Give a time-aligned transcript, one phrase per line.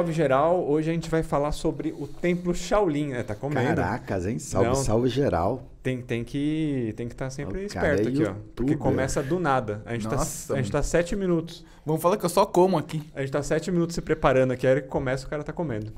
[0.00, 0.66] salve geral.
[0.66, 3.22] Hoje a gente vai falar sobre o Templo Shaolin, né?
[3.22, 3.76] Tá comendo.
[3.76, 4.38] Caracas, hein?
[4.38, 4.74] Salve, Não.
[4.74, 5.62] salve geral.
[5.82, 8.34] Tem, tem que tem que estar sempre O cara esperto é aqui, ó.
[8.54, 9.82] Porque começa do nada.
[9.84, 11.64] A gente, Nossa, tá, a gente tá sete minutos.
[11.84, 13.02] Vamos falar que eu só como aqui.
[13.14, 14.66] A gente tá sete minutos se preparando aqui.
[14.66, 15.92] Aí que começa, o cara tá comendo.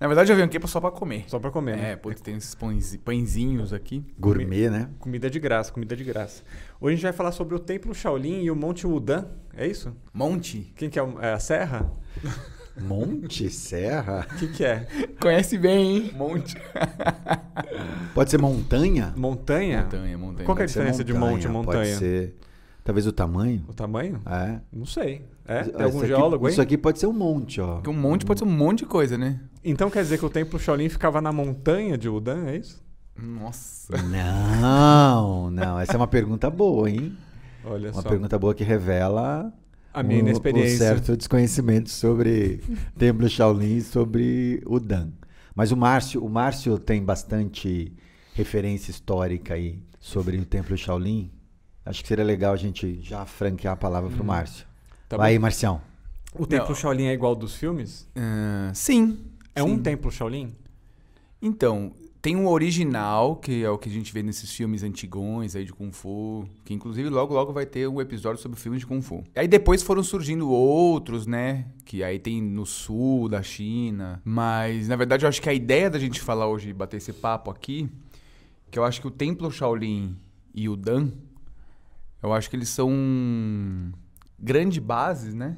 [0.00, 1.24] Na verdade, eu venho aqui só pra comer.
[1.28, 1.76] Só pra comer.
[1.76, 1.92] né?
[1.92, 4.04] É, putz, tem esses pães- pãezinhos aqui.
[4.18, 4.88] Gourmet, né?
[4.98, 6.42] Comida de graça, comida de graça.
[6.80, 9.26] Hoje a gente vai falar sobre o Templo Shaolin e o Monte Wudan.
[9.56, 9.94] É isso?
[10.12, 10.72] Monte.
[10.76, 11.02] Quem que é?
[11.02, 11.90] o- É a Serra?
[12.80, 14.26] Monte, serra.
[14.32, 14.86] O que que é?
[15.20, 16.12] Conhece bem, hein?
[16.16, 16.56] Monte.
[18.14, 19.12] Pode ser montanha?
[19.16, 19.82] Montanha?
[19.84, 20.44] Montanha, montanha.
[20.46, 21.96] Qual que é a Pode diferença de monte e Pode montanha?
[21.96, 22.36] ser.
[22.84, 23.64] Talvez o tamanho?
[23.68, 24.20] O tamanho?
[24.26, 24.60] É.
[24.72, 25.24] Não sei.
[25.46, 25.62] É?
[25.64, 26.52] Tem algum aqui- geólogo aí?
[26.52, 27.74] Isso aqui pode ser um monte, ó.
[27.76, 29.40] Porque um monte pode ser um monte de coisa, né?
[29.64, 32.82] Então quer dizer que o Templo Shaolin ficava na montanha de Wudan, é isso?
[33.16, 33.96] Nossa.
[34.02, 35.78] Não, não.
[35.78, 37.16] Essa é uma pergunta boa, hein?
[37.64, 38.08] Olha Uma só.
[38.08, 39.52] pergunta boa que revela
[39.94, 40.74] A minha um- inexperiência.
[40.74, 42.60] um certo desconhecimento sobre
[42.98, 45.10] Templo Shaolin e sobre o Dan.
[45.54, 47.92] Mas o Márcio, o Márcio tem bastante
[48.34, 51.30] referência histórica aí sobre o Templo Shaolin.
[51.84, 54.66] Acho que seria legal a gente já franquear a palavra para o Márcio.
[55.08, 55.34] Tá Vai bom.
[55.34, 55.80] aí, Marcião.
[56.34, 56.74] O Templo Não.
[56.76, 58.08] Shaolin é igual dos filmes?
[58.16, 59.18] Ah, sim.
[59.54, 59.68] É sim.
[59.68, 60.54] um Templo Shaolin?
[61.42, 65.64] Então, tem um original, que é o que a gente vê nesses filmes antigões aí
[65.64, 69.02] de Kung Fu, que inclusive logo logo vai ter um episódio sobre filmes de Kung
[69.02, 69.24] Fu.
[69.34, 71.66] Aí depois foram surgindo outros, né?
[71.84, 74.22] Que aí tem no sul da China.
[74.24, 77.50] Mas, na verdade, eu acho que a ideia da gente falar hoje, bater esse papo
[77.50, 77.90] aqui,
[78.70, 80.16] que eu acho que o Templo Shaolin
[80.54, 81.10] e o Dan,
[82.22, 82.88] eu acho que eles são
[84.38, 85.56] grande bases, né?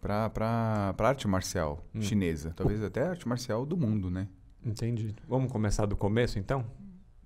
[0.00, 2.00] Pra, pra, pra arte marcial Hum.
[2.00, 2.54] chinesa.
[2.56, 4.28] Talvez até arte marcial do mundo, né?
[4.64, 5.14] Entendi.
[5.28, 6.64] Vamos começar do começo, então?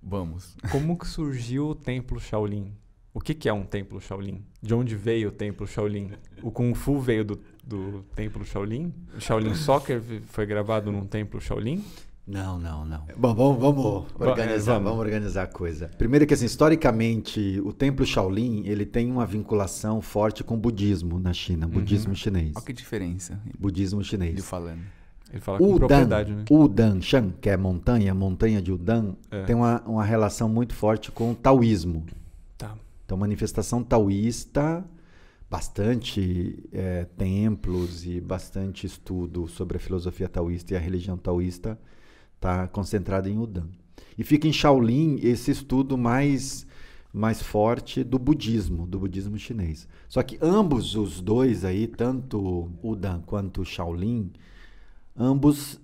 [0.02, 0.56] Vamos.
[0.70, 2.72] Como que surgiu o Templo Shaolin?
[3.12, 4.44] O que, que é um Templo Shaolin?
[4.60, 6.10] De onde veio o Templo Shaolin?
[6.42, 8.92] O Kung Fu veio do, do Templo Shaolin?
[9.16, 11.84] O Shaolin Soccer foi gravado num Templo Shaolin?
[12.26, 13.04] Não, não, não.
[13.16, 14.90] Bom, vamos, vamos organizar, é, vamos.
[14.90, 15.88] vamos organizar a coisa.
[15.98, 21.20] Primeiro que assim, historicamente, o Templo Shaolin, ele tem uma vinculação forte com o budismo
[21.20, 22.52] na China, budismo chinês.
[22.56, 24.44] Olha que diferença Budismo ele chinês.
[24.44, 24.80] falando.
[25.30, 26.44] Ele fala com Udan, propriedade, né?
[26.50, 29.42] Udan Shan, que é montanha, montanha de Udan, É.
[29.44, 32.04] tem uma, uma relação muito forte com o taoísmo.
[32.56, 32.76] Tá.
[33.04, 34.84] Então, manifestação taoísta,
[35.50, 41.78] bastante eh, templos e bastante estudo sobre a filosofia taoísta e a religião taoísta
[42.36, 43.66] está concentrado em Udan.
[44.18, 46.66] E fica em Shaolin esse estudo mais
[47.12, 49.86] mais forte do budismo, do budismo chinês.
[50.08, 54.32] Só que ambos os dois aí, tanto Udan quanto Shaolin,
[55.16, 55.80] ambos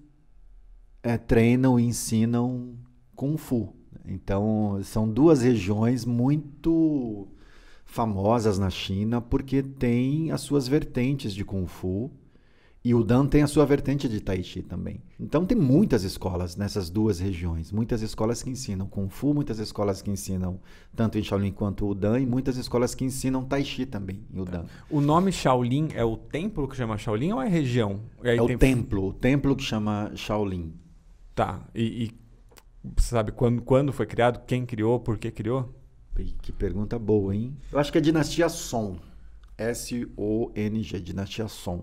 [1.03, 2.75] eh, treinam e ensinam
[3.15, 3.75] Kung Fu.
[4.05, 7.29] Então, são duas regiões muito
[7.85, 12.11] famosas na China porque tem as suas vertentes de Kung Fu
[12.83, 15.03] e o Dan tem a sua vertente de Tai Chi também.
[15.19, 17.71] Então, tem muitas escolas nessas duas regiões.
[17.71, 20.59] Muitas escolas que ensinam Kung Fu, muitas escolas que ensinam
[20.97, 24.41] tanto em Shaolin quanto o Dan e muitas escolas que ensinam Tai Chi também em
[24.41, 24.65] Udan.
[24.89, 28.01] O nome Shaolin é o templo que chama Shaolin ou é região?
[28.23, 30.73] É o tem- templo, o templo que chama Shaolin.
[31.35, 31.61] Tá.
[31.75, 32.21] E, e
[32.97, 34.41] você sabe quando, quando foi criado?
[34.47, 34.99] Quem criou?
[35.01, 35.75] Por que criou?
[36.43, 37.55] Que pergunta boa, hein?
[37.71, 38.99] Eu acho que é dinastia Song.
[39.57, 41.83] S-O-N-G, dinastia Song.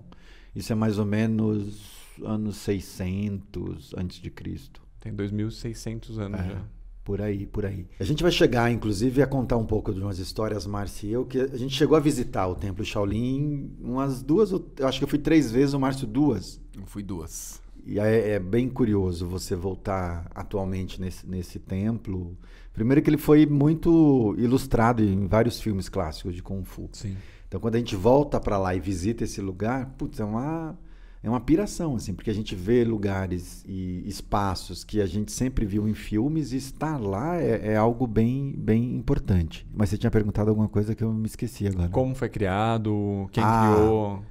[0.58, 1.80] Isso é mais ou menos
[2.24, 4.82] anos 600 antes de Cristo.
[5.00, 6.44] Tem 2.600 anos É.
[6.50, 6.62] já.
[7.04, 7.86] Por aí, por aí.
[8.00, 11.26] A gente vai chegar, inclusive, a contar um pouco de umas histórias, Márcio e eu,
[11.26, 15.08] que a gente chegou a visitar o Templo Shaolin umas duas, eu acho que eu
[15.08, 16.60] fui três vezes, o Márcio duas.
[16.76, 17.62] Eu fui duas.
[17.86, 22.38] E é, é bem curioso você voltar atualmente nesse, nesse templo.
[22.74, 26.90] Primeiro que ele foi muito ilustrado em vários filmes clássicos de Kung Fu.
[26.92, 27.16] Sim.
[27.48, 30.78] Então, quando a gente volta para lá e visita esse lugar, putz, é uma,
[31.24, 35.66] é uma piração, assim, porque a gente vê lugares e espaços que a gente sempre
[35.66, 39.66] viu em filmes e estar lá é, é algo bem, bem importante.
[39.74, 41.90] Mas você tinha perguntado alguma coisa que eu me esqueci agora.
[41.90, 43.30] Como foi criado?
[43.32, 43.72] Quem Ah.
[43.74, 44.24] criou?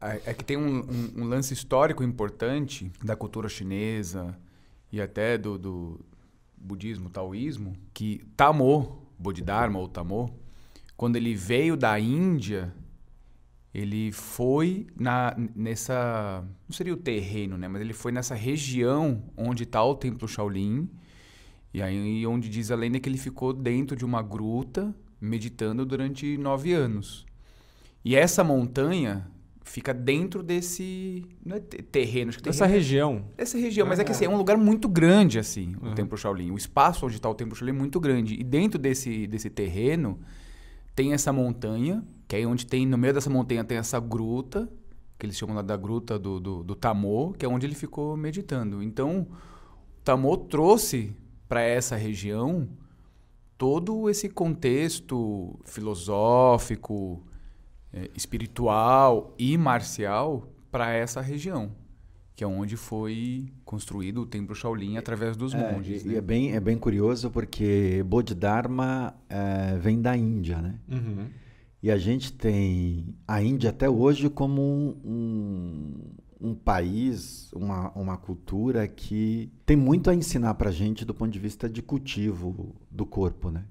[0.00, 4.36] É, é que tem um, um- um lance histórico importante da cultura chinesa
[4.92, 6.00] e até do, do
[6.56, 10.30] budismo, taoísmo, que Tamo, Bodhidharma ou Tamo,
[10.96, 12.72] quando ele veio da Índia,
[13.72, 16.44] ele foi na, nessa.
[16.68, 17.66] Não seria o terreno, né?
[17.66, 20.88] Mas ele foi nessa região onde está o Templo Shaolin.
[21.72, 26.38] E aí, onde diz a lenda que ele ficou dentro de uma gruta, meditando durante
[26.38, 27.26] nove anos.
[28.04, 29.26] E essa montanha
[29.64, 31.24] fica dentro desse.
[31.44, 33.24] Não é te- terreno, acho que Essa terreno é- região.
[33.36, 35.94] essa região, mas é que assim, é um lugar muito grande, assim, o Uhum.
[35.96, 36.52] Templo Shaolin.
[36.52, 38.34] O espaço onde está o Templo Shaolin é muito grande.
[38.38, 40.20] E dentro desse, desse terreno
[40.94, 44.68] tem essa montanha, que é onde tem, no meio dessa montanha tem essa gruta,
[45.18, 48.16] que eles chamam lá da gruta do, do, do Tamô, que é onde ele ficou
[48.16, 48.82] meditando.
[48.82, 49.26] Então,
[50.02, 51.14] Tamô trouxe
[51.48, 52.68] para essa região
[53.56, 57.22] todo esse contexto filosófico,
[57.92, 61.70] é, espiritual e marcial para essa região,
[62.34, 66.04] que é onde foi construído o templo Shaolin através dos É, monges.
[66.04, 66.14] e, né?
[66.14, 70.78] e é, bem, é bem curioso porque Bodhidharma é, vem da Índia, né?
[70.88, 71.26] Uhum.
[71.82, 74.96] E a gente tem a Índia até hoje como um,
[76.40, 81.30] um, um país, uma, uma cultura que tem muito a ensinar pra gente do ponto
[81.30, 83.64] de vista de cultivo do corpo, né?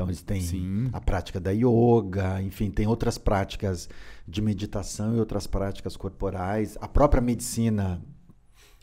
[0.00, 0.88] Então eles têm Sim.
[0.94, 3.86] a prática da yoga, enfim, tem outras práticas
[4.26, 6.78] de meditação e outras práticas corporais.
[6.80, 8.02] A própria medicina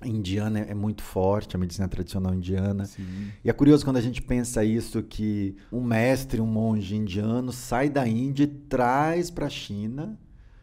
[0.06, 2.86] indiana é muito forte, a medicina tradicional indiana.
[2.86, 3.32] Sim.
[3.44, 7.90] E é curioso quando a gente pensa isso que um mestre, um monge indiano sai
[7.90, 10.20] da Índia e traz para a China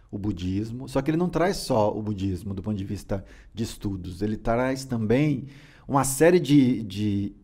[0.09, 0.89] o budismo.
[0.89, 4.37] Só que ele não traz só o budismo do ponto de vista de estudos, ele
[4.37, 5.47] traz também
[5.89, 7.35] uma série de, de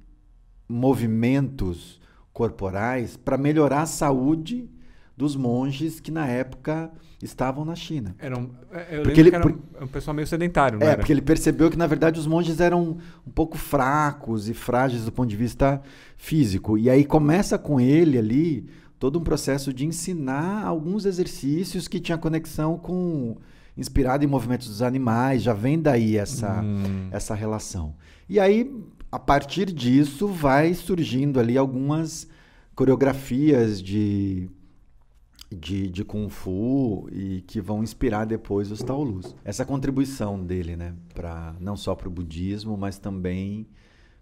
[0.69, 2.00] movimentos
[2.33, 4.69] corporais para melhorar a saúde
[5.17, 6.91] dos monges que na época
[7.23, 8.15] estavam na China.
[8.19, 10.91] Era um, é, eu Porque ele- que era um, um pessoal meio sedentário, não É,
[10.93, 10.99] era?
[10.99, 12.97] porque ele percebeu que, na verdade, os monges eram
[13.27, 15.83] um pouco fracos e frágeis do ponto de vista
[16.17, 16.79] físico.
[16.79, 18.67] E aí começa com ele ali
[18.99, 23.37] todo um processo de ensinar alguns exercícios que tinha conexão com.
[23.77, 27.09] inspirado em movimentos dos animais, já vem daí essa, Hum.
[27.11, 27.95] essa relação.
[28.29, 28.71] E aí,
[29.11, 32.29] a partir disso, vai surgindo ali algumas
[32.75, 34.49] coreografias de
[35.53, 39.35] de, de Kung Fu e que vão inspirar depois os Taolus.
[39.45, 43.67] Essa contribuição dele, né, para não só para o budismo, mas também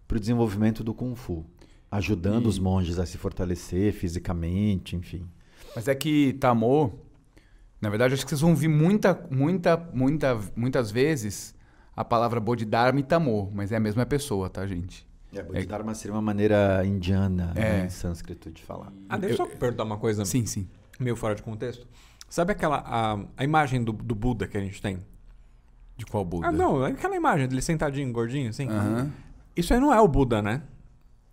[0.06, 1.44] para o desenvolvimento do Kung Fu,
[1.90, 5.28] ajudando E- os monges a se fortalecer fisicamente, enfim.
[5.76, 6.92] Mas é que Tamô,
[7.78, 11.54] na verdade, acho que vocês vão ouvir muita, muita, muita, muitas vezes
[12.00, 15.04] a palavra Bodhidharma e Tamô, mas é a mesma pessoa, tá, gente?
[15.34, 17.84] É, Bodhidharma seria uma maneira indiana, né, É.
[17.86, 18.92] em sânscrito de falar.
[19.08, 20.68] Ah, deixa eu só perguntar uma coisa Sim, sim.
[21.00, 21.86] meio fora de contexto.
[22.28, 24.98] Sabe aquela a, a imagem do, do Buda que a gente tem?
[25.96, 26.46] De qual Buda?
[26.46, 28.68] Ah, não, aquela imagem dele sentadinho, gordinho, assim.
[28.68, 29.10] Aham.
[29.56, 30.62] Isso aí não é o Buda, né?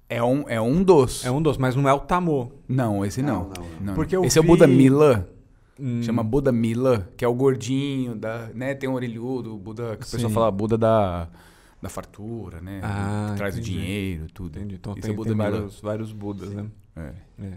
[0.10, 1.24] É um, é um dos.
[1.24, 2.52] É um dos, mas não é o Tamô.
[2.68, 3.44] Não, esse não.
[3.44, 5.30] Não, não, Não, Porque Esse é o vi- Buda Mila.
[5.80, 8.74] Hum, Chama Buda Mila, que é o gordinho, da, né?
[8.76, 10.34] Tem um orelhudo, o Buda, que o pessoal Sim.
[10.34, 11.28] fala Buda da,
[11.82, 12.80] da fartura, né?
[12.84, 13.72] Ah, que traz entendi.
[13.72, 14.58] o dinheiro, tudo.
[14.58, 14.76] Entendi.
[14.76, 16.66] Então Esse tem, é Buda tem vários, vários Budas, né?
[16.96, 17.12] É.
[17.44, 17.52] É.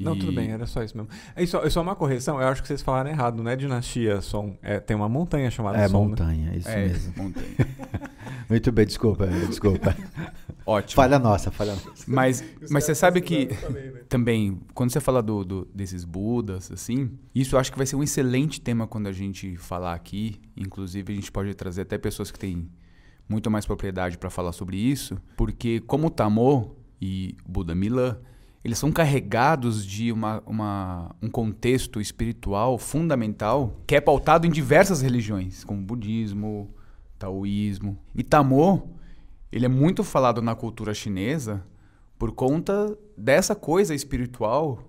[0.00, 1.10] Não, E- tudo bem, era só isso mesmo.
[1.34, 4.20] É só, é só uma correção, eu acho que vocês falaram errado, não é dinastia
[4.20, 4.56] Som.
[4.62, 6.02] É, tem uma montanha chamada É Som.
[6.04, 6.08] né?
[6.10, 7.14] montanha, isso É, mesmo.
[7.22, 7.46] montanha.
[8.48, 9.94] Muito bem, desculpa, desculpa.
[10.64, 10.96] Ótimo.
[10.96, 12.04] falha nossa, falha nossa.
[12.06, 13.48] Mas, mas você sabe que
[14.08, 17.96] também, quando você fala do, do- desses Budas, assim, isso eu acho que vai ser
[17.96, 20.40] um excelente tema quando a gente falar aqui.
[20.56, 22.68] Inclusive, a gente pode trazer até pessoas que têm
[23.28, 28.16] muito mais propriedade para falar sobre isso, porque como o Tamô e o Buda Milan,
[28.64, 35.00] eles são carregados de uma, uma- um contexto espiritual fundamental que é pautado em diversas
[35.02, 36.74] religiões, como budismo,
[37.18, 37.98] taoísmo.
[38.14, 38.82] E Tamô,
[39.50, 41.64] ele é muito falado na cultura chinesa
[42.18, 44.82] por conta dessa coisa espiritual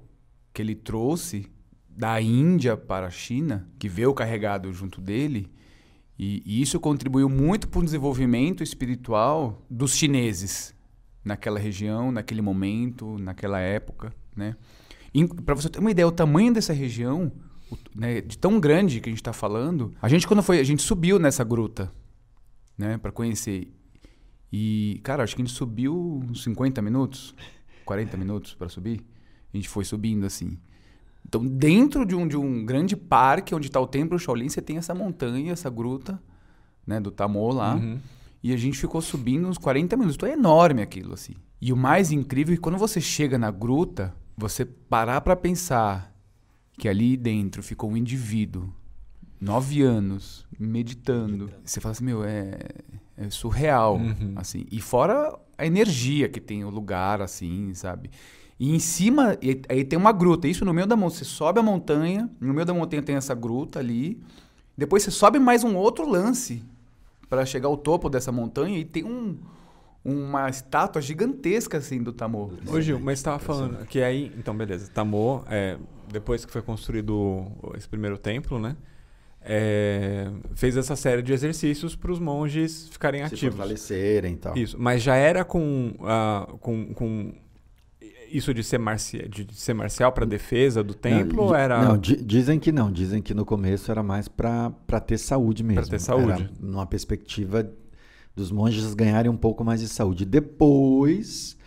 [0.54, 1.46] que ele trouxe
[1.88, 5.52] da Índia para a China, que veio carregado junto dele,
[6.18, 10.74] e, e isso contribuiu muito para o desenvolvimento espiritual dos chineses
[11.24, 14.56] naquela região, naquele momento, naquela época, né?
[15.46, 17.32] Para você ter uma ideia, o tamanho dessa região,
[17.72, 20.64] o- né, de tão grande que a gente está falando, a gente quando foi, a
[20.64, 21.92] gente subiu nessa gruta,
[22.80, 23.72] né, para conhecer.
[24.52, 27.36] E, cara, acho que a gente subiu uns 50 minutos,
[27.86, 29.06] 40 minutos para subir.
[29.54, 30.58] A gente foi subindo assim.
[31.28, 34.78] Então, dentro de um, de um grande parque onde está o Templo Shaolin, você tem
[34.78, 36.20] essa montanha, essa gruta,
[36.88, 37.76] né, do Tamô lá.
[37.76, 38.00] Uhum.
[38.42, 40.16] E a gente ficou subindo uns 40 minutos.
[40.16, 41.34] Então é enorme aquilo, assim.
[41.62, 46.16] E o mais incrível é que quando você chega na gruta, você parar pra pensar
[46.78, 48.74] que ali dentro ficou um indivíduo,
[49.40, 51.50] nove anos, meditando.
[51.64, 52.58] Você fala assim, meu, é,
[53.18, 54.34] é surreal, Uhum.
[54.36, 54.66] assim.
[54.72, 58.10] E fora a energia que tem o lugar, assim, sabe?
[58.60, 60.48] E em cima, e aí tem uma gruta.
[60.48, 61.18] Isso no meio da montanha.
[61.20, 64.20] Você sobe a montanha, no meio da montanha tem essa gruta ali.
[64.78, 66.62] Depois você sobe mais um outro lance
[67.30, 69.38] para chegar ao topo dessa montanha e tem um,
[70.04, 72.52] uma estátua gigantesca assim do Tamô.
[72.68, 74.32] Ô Gil, mas você tava falando que aí.
[74.38, 74.90] Então, beleza.
[74.94, 75.78] Tamô, é,
[76.12, 77.46] depois que foi construído
[77.78, 78.76] esse primeiro templo, né?
[79.42, 83.56] É, fez essa série de exercícios para os monges ficarem Se ativos.
[83.56, 84.58] fortalecerem e tal.
[84.58, 87.34] Isso, mas já era com, ah, com, com
[88.32, 91.84] isso de ser, marci de ser marcial para defesa do templo não, era.
[91.84, 92.92] Não, di dizem que não.
[92.92, 94.72] Dizem que no começo era mais para
[95.06, 95.82] ter saúde mesmo.
[95.82, 96.44] Para ter saúde.
[96.44, 97.70] Era numa perspectiva
[98.36, 100.26] dos monges ganharem um pouco mais de saúde.
[100.26, 101.58] Depois,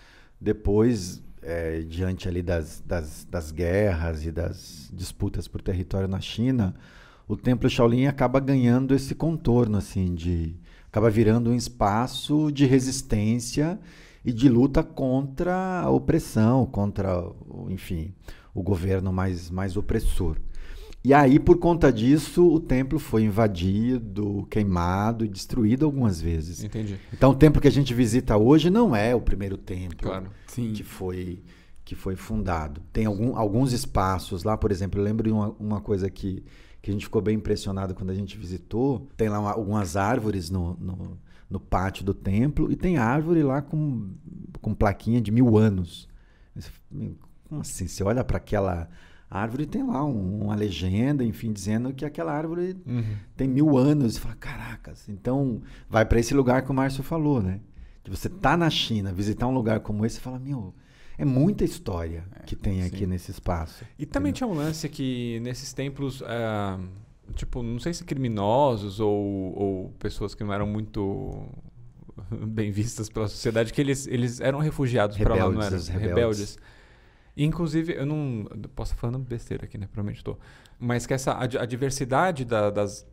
[0.40, 6.74] depois é, diante ali das, das, das guerras e das disputas por território na China,
[7.26, 13.78] o templo Shaolin acaba ganhando esse contorno assim de acaba virando um espaço de resistência
[14.24, 17.24] e de luta contra a opressão, contra,
[17.68, 18.14] enfim,
[18.54, 20.36] o governo mais, mais opressor.
[21.04, 26.62] E aí, por conta disso, o templo foi invadido, queimado e destruído algumas vezes.
[26.62, 26.96] Entendi.
[27.12, 30.30] Então, o templo que a gente visita hoje não é o primeiro templo claro.
[30.46, 31.42] que foi
[31.84, 32.80] que foi fundado.
[32.92, 36.44] Tem algum, alguns espaços lá, por exemplo, eu lembro de uma, uma coisa que,
[36.82, 39.08] que a gente ficou bem impressionado quando a gente visitou.
[39.16, 41.18] Tem lá uma, algumas árvores no, no
[41.52, 44.08] no pátio do templo e tem árvore lá com,
[44.60, 46.08] com plaquinha de mil anos.
[47.46, 47.86] Como assim?
[47.86, 48.88] Você olha para aquela
[49.30, 53.16] árvore tem lá um, uma legenda, enfim, dizendo que aquela árvore uhum.
[53.36, 54.16] tem mil anos.
[54.16, 55.08] E fala, caracas.
[55.08, 57.60] Então, vai para esse lugar que o Márcio falou, né?
[58.02, 60.74] De você tá na China, visitar um lugar como esse e fala, meu,
[61.22, 63.84] é muita história é, que tem aqui nesse espaço.
[63.98, 64.48] E também entendeu?
[64.48, 66.20] tinha um lance que nesses templos.
[66.20, 67.02] Uh
[67.34, 71.46] tipo, não sei se criminosos ou, ou pessoas que não eram muito
[72.30, 75.76] bem vistas pela sociedade, que eles, eles eram refugiados para lá, não eram?
[75.76, 75.88] Rebeldes.
[75.88, 76.58] rebeldes.
[77.34, 78.44] Inclusive, eu não.
[78.74, 79.86] Posso estar falando besteira aqui, né?
[79.86, 80.38] Provavelmente estou.
[80.78, 83.06] Mas que essa, a, a diversidade da, das.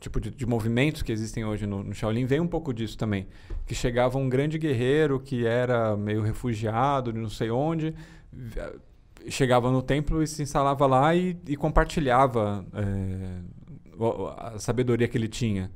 [0.00, 3.26] Tipo, de, de, movimentos que existem hoje no, no Shaolin vem um pouco disso também.
[3.66, 7.94] Que chegava um grande guerreiro que era meio refugiado de não sei onde,
[9.28, 13.40] chegava no templo e se instalava lá e, e compartilhava é,
[14.36, 15.70] a sabedoria que ele tinha.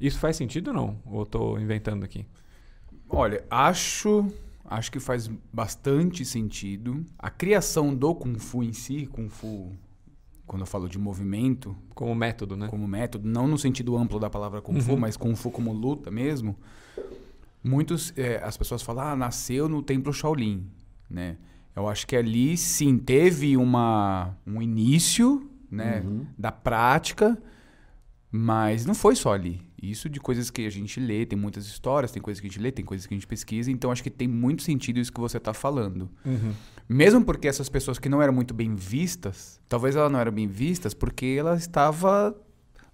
[0.00, 1.02] Isso faz sentido ou não?
[1.06, 2.26] Ou estou inventando aqui?
[3.08, 4.26] Olha, acho
[4.70, 7.04] acho que faz bastante sentido.
[7.18, 9.72] A criação do Kung Fu em si, Kung Fu,
[10.48, 11.76] quando eu falo de movimento.
[11.94, 12.66] Como método, né?
[12.66, 14.98] Como método, não no sentido amplo da palavra Kung Fu, uhum.
[14.98, 16.56] mas Kung Fu como luta mesmo.
[17.62, 20.66] Muitos, é, as pessoas falam, ah, nasceu no templo Shaolin,
[21.08, 21.36] né?
[21.76, 26.26] Eu acho que ali sim teve uma, um início né, uhum.
[26.36, 27.40] da prática,
[28.32, 29.60] mas não foi só ali.
[29.80, 32.60] Isso de coisas que a gente lê, tem muitas histórias, tem coisas que a gente
[32.60, 35.20] lê, tem coisas que a gente pesquisa, então acho que tem muito sentido isso que
[35.20, 36.10] você está falando.
[36.24, 36.52] Uhum.
[36.88, 40.46] Mesmo porque essas pessoas que não eram muito bem vistas, talvez elas não eram bem
[40.46, 42.34] vistas porque ela estava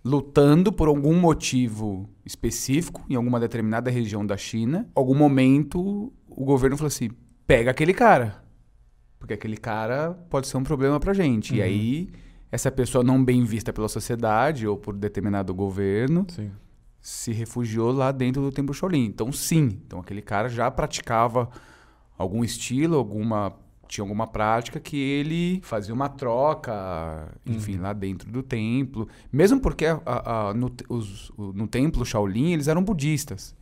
[0.04, 4.88] lutando por algum motivo específico em alguma determinada região da China.
[4.94, 7.10] Algum momento o governo falou assim:
[7.46, 8.42] pega aquele cara.
[9.18, 11.52] Porque aquele cara pode ser um problema pra gente.
[11.52, 11.58] Uhum.
[11.58, 12.10] E aí,
[12.52, 16.50] essa pessoa não bem vista pela sociedade ou por determinado governo sim.
[17.00, 19.06] se refugiou lá dentro do Templo Shaolin.
[19.06, 19.80] Então, sim.
[19.86, 21.48] Então, aquele cara já praticava
[22.18, 23.56] algum estilo, alguma
[23.94, 27.82] tinha alguma prática que ele fazia uma troca, enfim, uhum.
[27.82, 29.06] lá dentro do templo.
[29.32, 33.54] Mesmo porque a, a, no, os, no templo Shaolin eles eram budistas.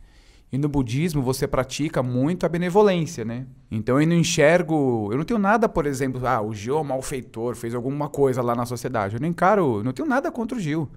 [0.51, 3.45] E no budismo você pratica muito a benevolência, né?
[3.69, 6.83] Então eu não enxergo, eu não tenho nada, por exemplo, ah, o Gil é um
[6.83, 9.15] malfeitor, fez alguma coisa lá na sociedade.
[9.15, 10.89] Eu não encaro, eu não tenho nada contra o Gil.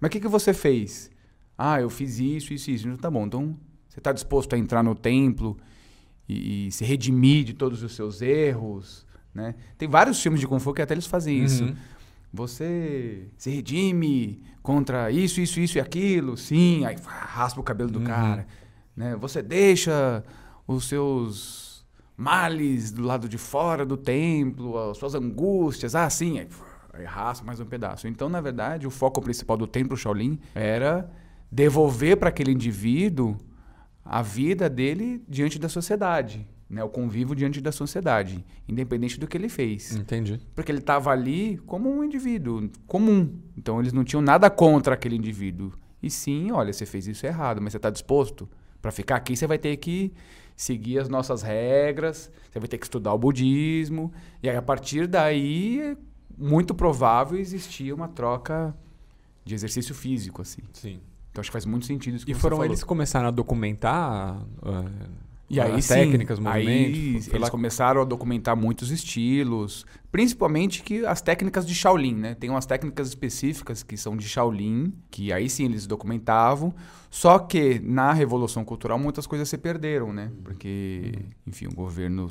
[0.00, 1.10] Mas o que, que você fez?
[1.56, 2.96] Ah, eu fiz isso, isso, isso.
[2.98, 3.56] Tá bom, então
[3.88, 5.56] você está disposto a entrar no templo
[6.30, 9.54] e, e, se redimir de todos os seus erros, né?
[9.76, 11.44] Tem vários filmes de Kung Fu que até eles fazem uhum.
[11.44, 11.76] isso.
[12.32, 16.84] Você se redime contra isso, isso, isso e aquilo, sim.
[16.84, 18.04] Aí raspa o cabelo do uhum.
[18.04, 18.46] cara.
[18.96, 19.16] Né?
[19.16, 20.24] Você deixa
[20.66, 21.84] os seus
[22.16, 26.48] males do lado de fora do templo, as suas angústias, ah, sim, aí,
[26.92, 28.06] aí raspa mais um pedaço.
[28.06, 31.10] Então, na verdade, o foco principal do templo Shaolin era
[31.50, 33.36] devolver para aquele indivíduo
[34.04, 36.82] a vida dele diante da sociedade, né?
[36.82, 39.96] O convívio diante da sociedade, independente do que ele fez.
[39.96, 40.40] Entendi.
[40.54, 43.38] Porque ele estava ali como um indivíduo comum.
[43.56, 45.72] Então eles não tinham nada contra aquele indivíduo.
[46.02, 48.48] E sim, olha, você fez isso errado, mas você está disposto
[48.80, 50.12] para ficar aqui, você vai ter que
[50.56, 54.12] seguir as nossas regras, você vai ter que estudar o budismo.
[54.42, 55.96] E aí, a partir daí, é
[56.36, 58.74] muito provável existir uma troca
[59.44, 60.62] de exercício físico, assim.
[60.72, 61.00] Sim.
[61.30, 62.70] Então, acho que faz muito sentido isso que E você foram falou.
[62.70, 66.68] eles que começaram a documentar uh, e aí, as sim, técnicas, movimentos?
[66.68, 67.50] Aí, eles lá...
[67.50, 72.34] começaram a documentar muitos estilos, principalmente que as técnicas de Shaolin, né?
[72.34, 76.72] Tem umas técnicas específicas que são de Shaolin, que aí sim eles documentavam.
[77.10, 80.30] Só que na Revolução Cultural muitas coisas se perderam, né?
[80.44, 82.28] Porque, enfim, o governo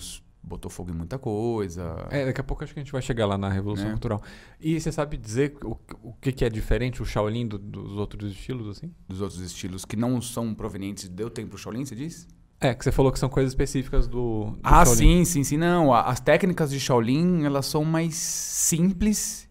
[0.49, 2.07] botou fogo em muita coisa.
[2.09, 3.91] É, daqui a pouco acho que a gente vai chegar lá na Revolução né?
[3.91, 4.21] Cultural.
[4.59, 8.31] E você sabe dizer o, o que, que é diferente o Shaolin do, dos outros
[8.31, 8.91] estilos, assim?
[9.07, 12.27] Dos outros estilos que não são provenientes do templo Shaolin, você diz?
[12.59, 15.23] É, que você falou que são coisas específicas do, do Ah, Shaolin.
[15.23, 15.57] sim, sim, sim.
[15.57, 19.47] Não, as técnicas de Shaolin, elas são mais simples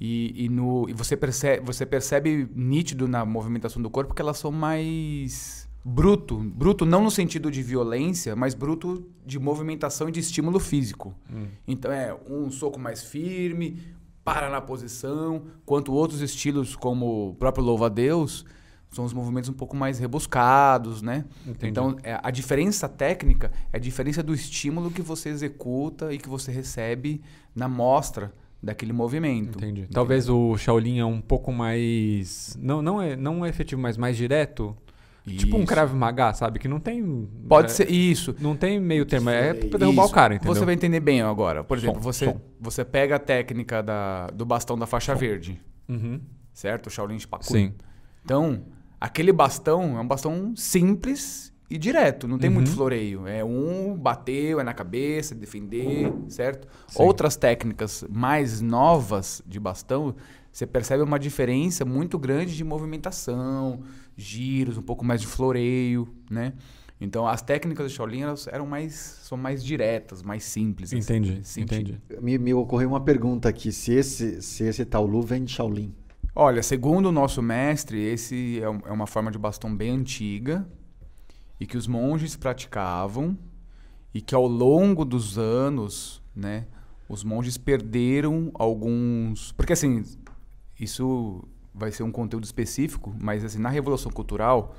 [0.00, 4.36] e, e no, e você, percebe, você percebe nítido na movimentação do corpo que elas
[4.38, 6.36] são mais bruto.
[6.36, 11.14] Bruto não no sentido de violência, mas bruto de movimentação e de estímulo físico.
[11.32, 11.46] Hum.
[11.66, 13.78] Então é um soco mais firme,
[14.24, 18.46] para na posição, quanto outros estilos como o próprio louva-a-Deus
[18.94, 21.24] são os movimentos um pouco mais rebuscados, né?
[21.44, 21.66] Entendi.
[21.68, 26.28] Então, é, a diferença técnica é a diferença do estímulo que você executa e que
[26.28, 27.20] você recebe
[27.54, 29.58] na mostra daquele movimento.
[29.58, 29.88] Entendi.
[29.92, 32.56] Talvez o Shaolin é um pouco mais.
[32.60, 34.76] Não, não, é, não é efetivo, mas mais direto.
[35.26, 35.68] Tipo um Isso.
[35.68, 36.58] Krav Maga, sabe?
[36.58, 37.26] Que não tem.
[37.48, 38.36] Pode é, ser isso.
[38.38, 39.30] Não tem meio termo.
[39.30, 39.68] É Isso.
[39.68, 40.14] pra derrubar o Isso.
[40.14, 40.54] cara, entendeu?
[40.54, 41.64] Você vai entender bem agora.
[41.64, 42.40] Por exemplo, Som, você, som.
[42.60, 46.20] você pega a técnica da, do bastão da faixa verde, Uhum.
[46.52, 46.88] certo?
[46.88, 47.44] O Shaolin de Pakun.
[47.44, 47.72] Sim.
[48.22, 48.66] Então,
[49.00, 52.54] aquele bastão é um bastão simples e direto, não tem Uhum.
[52.56, 53.26] muito floreio.
[53.26, 56.68] É um bateu, é na cabeça, defender, certo?
[56.88, 57.02] Sim.
[57.02, 60.14] Outras técnicas mais novas de bastão,
[60.52, 63.80] você percebe uma diferença muito grande de movimentação,
[64.16, 66.52] giros, um pouco mais de floreio, né?
[67.00, 70.90] Então, as técnicas do Shaolin elas eram mais são mais diretas, mais simples.
[70.92, 71.98] assim, Entendi, sentido.
[72.08, 72.22] entendi.
[72.22, 75.92] Me, me ocorreu uma pergunta aqui: se esse, se esse Taolu vem de Shaolin?
[76.36, 80.66] Olha, segundo o nosso mestre, esse é um- é uma forma de bastão bem antiga
[81.58, 83.38] e que os monges praticavam
[84.12, 86.66] e que ao longo dos anos, né,
[87.08, 90.04] os monges perderam alguns, porque assim,
[90.78, 91.44] isso
[91.74, 94.74] vai ser um conteúdo específico, mas assim, na revolução cultural,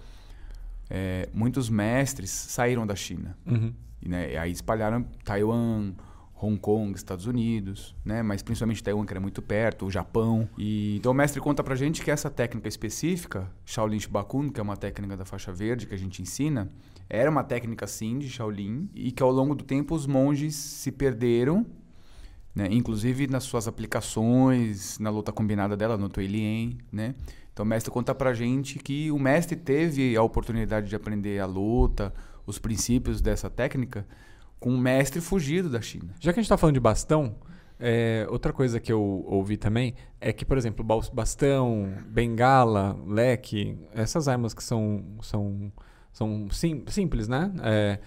[0.90, 3.38] é, muitos mestres saíram da China.
[3.46, 3.74] Uhum.
[4.02, 5.94] E, né, e aí espalharam Taiwan,
[6.42, 8.22] Hong Kong, Estados Unidos, né?
[8.22, 10.50] Mas principalmente Taiwan, que era muito perto, o Japão.
[10.58, 14.64] E então o mestre conta pra gente que essa técnica específica, Shaolin Shibakun, que é
[14.64, 16.70] uma técnica da faixa verde que a gente ensina,
[17.10, 20.92] era uma técnica sim de Shaolin e que ao longo do tempo os monges se
[20.92, 21.66] perderam,
[22.54, 22.68] né?
[22.70, 27.16] Inclusive nas suas aplicações, na luta combinada dela no Tuilien, né?
[27.54, 31.46] Então o mestre conta pra gente que o mestre teve a oportunidade de aprender a
[31.46, 32.14] luta,
[32.46, 34.06] os princípios dessa técnica
[34.60, 36.14] com um mestre fugido da China.
[36.20, 37.36] Já que a gente tá falando de bastão,
[37.80, 44.28] é, outra coisa que eu ouvi também é que, por exemplo, bastão, bengala, leque, essas
[44.28, 45.72] armas que são, são,
[46.12, 47.52] são sim- simples, né?
[47.64, 48.00] É,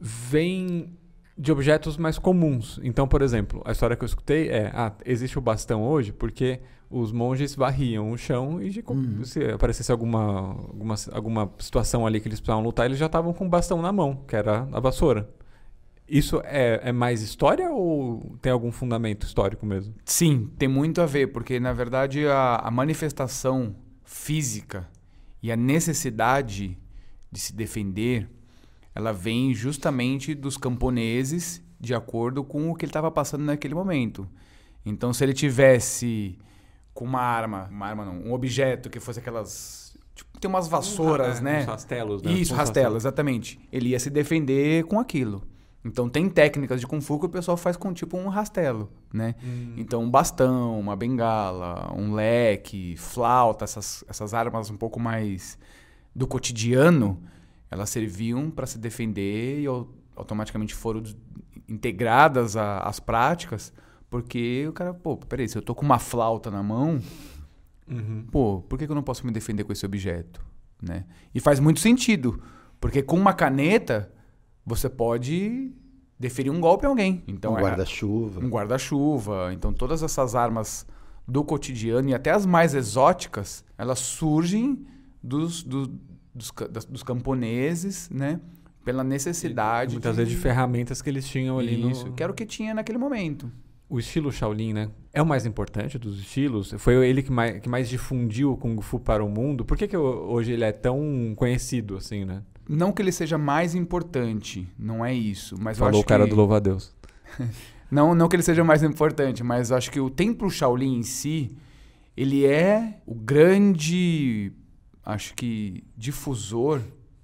[0.00, 0.96] vêm
[1.36, 2.80] de objetos mais comuns.
[2.82, 6.60] Então, por exemplo, a história que eu escutei é: ah, existe o bastão hoje porque
[6.90, 9.22] os monges varriam o chão e de- Uhum.
[9.24, 13.46] se aparecesse alguma, alguma, alguma situação ali que eles precisavam lutar, eles já estavam com
[13.46, 15.28] o bastão na mão, que era a vassoura.
[16.08, 19.94] Isso é, é mais história ou tem algum fundamento histórico mesmo?
[20.04, 24.88] Sim, tem muito a ver, porque na verdade a, a manifestação física
[25.42, 26.78] e a necessidade
[27.30, 28.28] de se defender,
[28.94, 34.28] ela vem justamente dos camponeses de acordo com o que ele estava passando naquele momento.
[34.84, 36.38] Então, se ele tivesse
[36.94, 41.38] com uma arma, uma arma não, um objeto que fosse aquelas, tipo, tem umas vassouras,
[41.38, 41.60] É, né?
[41.60, 42.32] Uns rastelos, né?
[42.32, 43.60] Isso, Uns rastelo, exatamente.
[43.70, 45.46] Ele ia se defender com aquilo.
[45.84, 49.34] Então tem técnicas de Kung Fu que o pessoal faz com tipo um rastelo, né?
[49.42, 49.74] Hum.
[49.76, 55.56] Então um bastão, uma bengala, um leque, flauta, essas, essas armas um pouco mais
[56.14, 57.22] do cotidiano,
[57.70, 61.02] elas serviam para se defender e au- automaticamente foram
[61.68, 63.72] integradas às práticas,
[64.10, 66.98] porque o cara, pô, peraí, se eu tô com uma flauta na mão,
[67.90, 68.26] Uhum.
[68.30, 70.44] pô, por que que eu não posso me defender com esse objeto?
[70.82, 71.04] Né?
[71.34, 72.42] E faz muito sentido,
[72.80, 74.12] porque com uma caneta
[74.68, 75.72] você pode
[76.18, 77.22] deferir um golpe a alguém.
[77.26, 78.40] Então, um é- guarda-chuva.
[78.44, 79.50] um guarda-chuva.
[79.52, 80.86] Então, todas essas armas
[81.26, 84.84] do cotidiano e até as mais exóticas, elas surgem
[85.22, 85.88] dos, do-
[86.34, 88.40] dos, das- dos camponeses, né?
[88.84, 89.92] Pela necessidade.
[89.92, 90.22] Muitas de...
[90.22, 92.12] vezes de ferramentas que eles tinham ali Isso, no...
[92.14, 93.50] que era o que tinha naquele momento.
[93.90, 94.90] O estilo Shaolin, né?
[95.12, 96.74] É o mais importante dos estilos.
[96.78, 99.64] Foi ele que mais, que mais difundiu o Kung Fu para o mundo.
[99.64, 102.42] Por que, que ho- hoje ele é tão conhecido assim, né?
[102.68, 105.56] Não que ele seja mais importante, não é isso.
[105.58, 106.30] Mas eu Falou o cara que...
[106.30, 106.94] do louva-a-Deus.
[107.90, 111.02] Não, não que ele seja mais importante, mas eu acho que o templo Shaolin em
[111.02, 111.56] si,
[112.14, 114.52] ele é o grande,
[115.02, 116.82] acho que, difusor,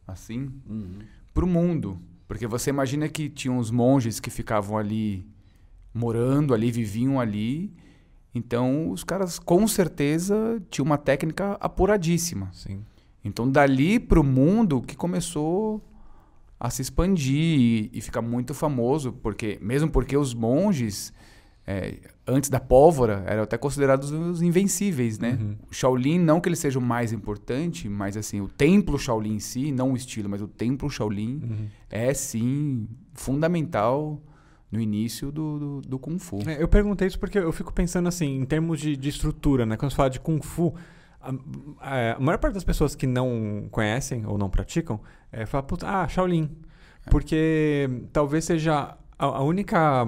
[0.09, 1.01] assim, Uhum.
[1.35, 2.01] para o mundo.
[2.27, 5.27] Porque você imagina que tinha uns monges que ficavam ali,
[5.93, 7.71] morando ali, viviam ali.
[8.35, 12.49] Então, os caras, com certeza, tinham uma técnica apuradíssima.
[12.55, 12.83] Sim.
[13.25, 15.83] Então, dali para o mundo que começou
[16.61, 21.13] a se expandir e, e ficar muito famoso, porque mesmo porque os monges,
[21.67, 25.39] é, antes da pólvora, eram até considerados os invencíveis, né?
[25.41, 25.57] Uhum.
[25.71, 29.41] O Shaolin, não que ele seja o mais importante, mas assim, o templo Shaolin em
[29.41, 31.67] si, não o estilo, mas o templo Shaolin Uhum.
[31.91, 34.21] é sim fundamental
[34.71, 36.39] no início do, do, do Kung Fu.
[36.47, 39.77] É, eu perguntei isso porque eu fico pensando assim, em termos de, de estrutura, né?
[39.77, 40.75] Quando se fala de Kung Fu,
[41.31, 41.35] a,
[41.81, 45.01] a- a maior parte das pessoas que não conhecem ou não praticam,
[45.33, 46.51] é, fala, Puta, ah, Shaolin.
[47.11, 50.07] Porque talvez seja a, a única.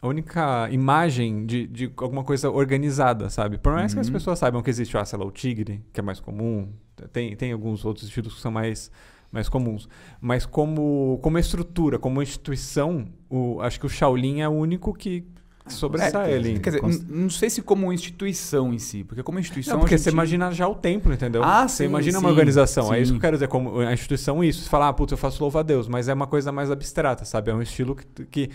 [0.00, 3.56] A única imagem de, de alguma coisa organizada, sabe?
[3.56, 4.12] Por mais que as Uhum.
[4.14, 6.68] pessoas saibam que existe, ah, sei lá, o tigre, que é mais comum,
[7.12, 8.90] tem, tem alguns outros estilos que são mais,
[9.30, 9.88] mais comuns.
[10.20, 15.24] Mas como, como estrutura, como instituição, o, acho que o Shaolin é o único que
[15.66, 16.36] sobressai certeza.
[16.36, 16.60] ali.
[16.60, 19.74] Quer dizer, não sei se como instituição em si, porque como instituição.
[19.74, 20.04] Não, porque gente...
[20.04, 21.42] você imagina já o templo, entendeu?
[21.42, 22.92] Ah, você sim, imagina sim, uma organização.
[22.92, 23.14] É isso que sim.
[23.16, 24.62] eu quero dizer, como a instituição, isso.
[24.62, 27.24] Você fala, ah, putz, eu faço louva a Deus, mas é uma coisa mais abstrata,
[27.24, 27.50] sabe?
[27.50, 28.50] É um estilo que, que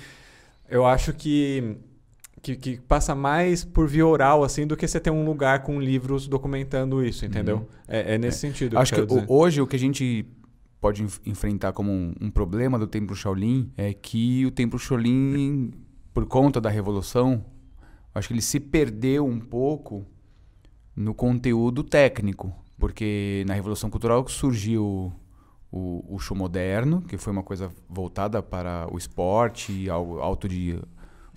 [0.70, 1.78] eu acho que,
[2.42, 5.80] que, que passa mais por via oral, assim, do que você ter um lugar com
[5.82, 7.58] livros documentando isso, entendeu?
[7.58, 7.66] Uhum.
[7.88, 8.78] É, é nesse sentido.
[8.78, 9.26] Acho que dizer.
[9.28, 10.26] hoje o que a gente
[10.80, 15.72] pode enf- enfrentar como um, um problema do Templo Shaolin é que o Templo Shaolin,
[16.18, 17.46] por conta da revolução,
[18.12, 20.04] acho que ele se perdeu um pouco
[20.96, 25.14] no conteúdo técnico, porque na Revolução Cultural surgiu
[25.72, 30.82] o, o show moderno, que foi uma coisa voltada para o esporte, ao alto de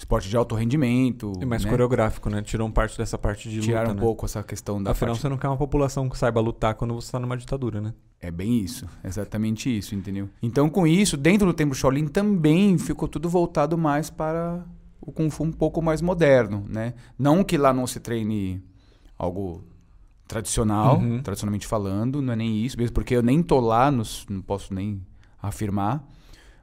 [0.00, 1.70] esporte de alto rendimento, E mais né?
[1.70, 2.40] coreográfico, né?
[2.40, 4.00] Tirou parte dessa parte de tiraram luta, um né?
[4.00, 6.94] pouco essa questão da Afinal, parte você não quer uma população que saiba lutar quando
[6.94, 7.92] você está numa ditadura, né?
[8.18, 10.28] É bem isso, exatamente isso, entendeu?
[10.42, 14.64] Então, com isso, dentro do Templo Shaolin também ficou tudo voltado mais para
[15.02, 16.94] o Kung Fu um pouco mais moderno, né?
[17.18, 18.62] Não que lá não se treine
[19.18, 19.62] algo
[20.26, 21.20] tradicional, Uhum.
[21.22, 24.02] tradicionalmente falando, não é nem isso, mesmo porque eu nem tô lá, não
[24.46, 25.00] posso nem
[25.42, 26.02] afirmar,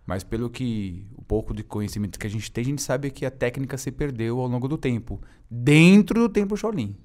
[0.08, 3.26] mas pelo que o pouco de conhecimento que a gente tem, a gente sabe que
[3.26, 6.96] a técnica se perdeu ao longo do tempo, dentro do Templo Shaolin.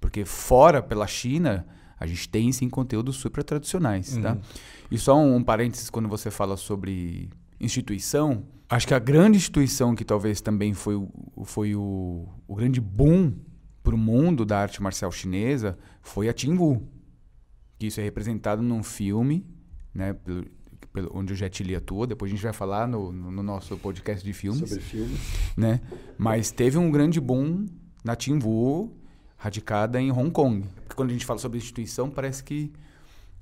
[0.00, 1.66] Porque fora, pela China,
[2.00, 4.32] a gente tem sim conteúdos super tradicionais, tá?
[4.32, 4.40] Uhum.
[4.90, 7.28] E só um, um parênteses quando você fala sobre
[7.60, 11.10] instituição, acho que a grande instituição que talvez também foi o,
[11.44, 13.34] foi o, o grande boom
[13.82, 16.88] para o mundo da arte marcial chinesa foi a Qingwu.
[17.78, 19.46] Que isso é representado num filme,
[19.92, 20.44] né, pelo,
[20.96, 22.06] pelo- onde o Jet Li atua.
[22.06, 25.18] Depois a gente vai falar no, no- no nosso podcast de filmes Sobre filmes.
[25.56, 25.80] né?
[26.16, 27.66] Mas teve um grande boom
[28.02, 28.90] na Timbu,
[29.36, 30.64] radicada em Hong Kong.
[30.84, 32.72] Porque quando a gente fala sobre instituição, parece que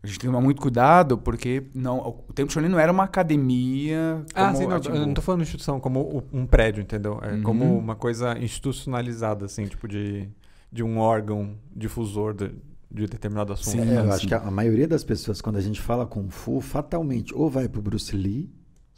[0.03, 3.05] a gente tem que tomar muito cuidado, porque não, o Templo Shaolin não era uma
[3.05, 6.83] academia como Ah, sim, não, a eu não tô falando de instituição como um prédio,
[6.83, 7.19] entendeu?
[7.23, 7.43] É Uhum.
[7.43, 10.29] como uma coisa institucionalizada, assim, tipo de,
[10.73, 12.51] de um órgão difusor de,
[12.95, 13.73] de determinado assunto.
[13.83, 13.91] Sim.
[13.91, 14.11] É, eu sim.
[14.11, 17.69] acho que a, maioria das pessoas, quando a gente fala Kung Fu, fatalmente ou vai
[17.69, 18.49] pro Bruce Lee,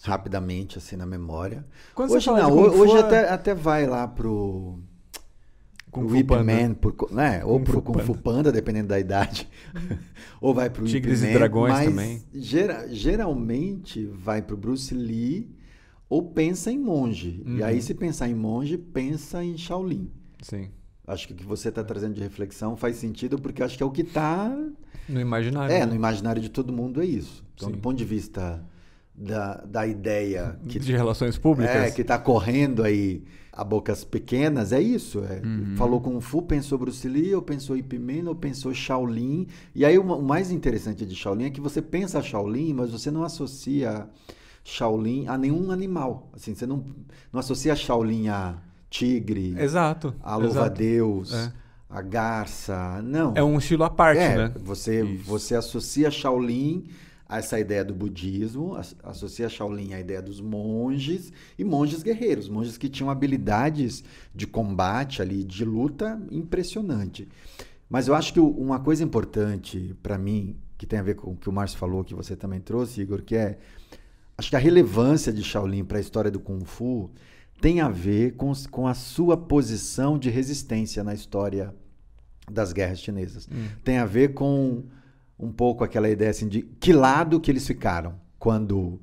[0.03, 1.65] rapidamente, assim, na memória.
[1.95, 4.79] Quando hoje você fala não, de Kung Fu, hoje é até, até vai lá pro...
[5.91, 6.45] Kung pro Fu Panda.
[6.45, 7.43] Man, por né?
[7.45, 9.49] ou Kung pro Fu Kung Fu Panda, dependendo da idade.
[10.43, 12.23] ou vai pro Tigres e Man, Dragões mas também.
[12.35, 15.57] gera- geralmente vai pro Bruce Lee
[16.09, 17.43] ou pensa em monge.
[17.47, 17.65] E Uhum.
[17.65, 20.11] aí, se pensar em monge, pensa em Shaolin.
[20.43, 20.69] Sim.
[21.07, 23.87] Acho que o que você está trazendo de reflexão faz sentido, porque acho que é
[23.87, 24.55] o que está
[25.09, 25.73] No imaginário.
[25.75, 25.87] é, né?
[25.87, 27.45] no imaginário de todo mundo é isso.
[27.55, 27.75] Então, Sim.
[27.75, 28.63] do ponto de vista
[29.15, 31.75] da, da ideia que De relações públicas.
[31.75, 35.21] é, que está correndo aí a bocas pequenas, é isso.
[35.25, 35.41] É.
[35.47, 35.77] Uhum.
[35.77, 39.47] Falou Kung Fu, pensou Bruce Lee, ou pensou Ip Man, ou pensou Shaolin.
[39.75, 43.11] E aí o, o mais interessante de Shaolin é que você pensa Shaolin, mas você
[43.11, 44.07] não associa
[44.63, 46.29] Shaolin a nenhum animal.
[46.35, 46.85] Assim, você não,
[47.33, 48.59] não associa Shaolin a
[48.91, 50.15] tigre, Exato.
[50.23, 50.43] a exato.
[50.43, 51.53] louva-a-Deus, É.
[51.91, 53.01] a garça.
[53.03, 53.33] Não.
[53.37, 54.53] É um estilo à parte, É, né?
[54.63, 55.25] Você, Isso.
[55.25, 56.85] você associa Shaolin
[57.29, 62.49] a essa ideia do budismo, as- associa Shaolin à ideia dos monges e monges guerreiros,
[62.49, 67.29] monges que tinham habilidades de combate ali, de luta impressionante.
[67.91, 71.37] Mas eu acho que uma coisa importante para mim, que tem a ver com o
[71.37, 73.59] que o Márcio falou, que você também trouxe, Igor, que é
[74.39, 77.11] acho que a relevância de Shaolin para a história do Kung Fu
[77.61, 81.75] tem a ver com, com a sua posição de resistência na história
[82.51, 83.49] das guerras chinesas.
[83.51, 83.69] Hum.
[83.83, 84.85] Tem a ver com
[85.39, 89.01] um pouco aquela ideia assim de que lado que eles ficaram quando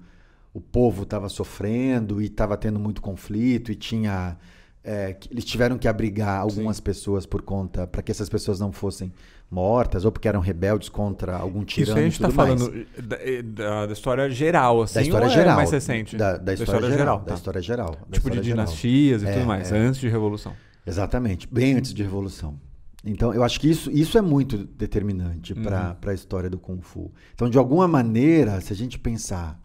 [0.53, 4.37] o povo estava sofrendo e estava tendo muito conflito e tinha
[4.83, 9.13] é, eles tiveram que abrigar algumas pessoas por conta para que essas pessoas não fossem
[9.53, 12.35] mortas ou porque eram rebeldes contra algum Isso tirano aí a e gente tá mais.
[12.61, 16.17] falando da, da- da história geral, assim, da história é geral, mais recente?
[16.17, 17.33] da, da história, geral, da tá.
[17.35, 18.65] história geral, da Tipo de história geral.
[18.65, 19.77] dinastias e É, tudo mais, é.
[19.77, 20.53] antes de Revolução.
[20.85, 22.59] Exatamente, bem antes de Revolução.
[23.05, 25.95] Então, eu acho que isso, isso é muito determinante para Uhum.
[25.95, 27.11] para a história do Kung Fu.
[27.35, 29.59] Então, de alguma maneira, se a gente pensar,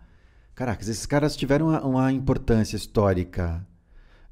[0.54, 3.64] caracas, esses caras tiveram uma, uma importância histórica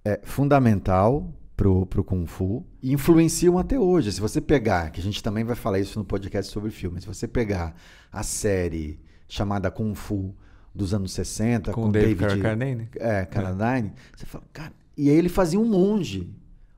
[0.05, 4.13] é, fundamental pro, pro Kung Fu e influenciam até hoje.
[4.13, 7.07] Se você pegar, que a gente também vai falar isso no podcast sobre filme, se
[7.07, 7.75] você pegar
[8.13, 10.35] a série chamada Kung Fu
[10.75, 12.89] dos anos 60 Com com, David David Carradine?
[12.97, 16.29] é, Carradine, você fala, cara, e aí ele fazia um monge,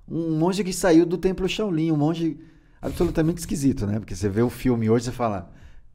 [0.09, 2.39] um monge que saiu do templo Shaolin, um monge
[2.81, 3.99] absolutamente esquisito, né?
[3.99, 5.51] Porque você vê o filme hoje e você fala,